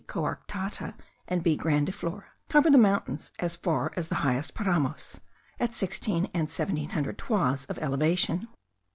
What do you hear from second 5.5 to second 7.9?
at sixteen and seventeen hundred toises of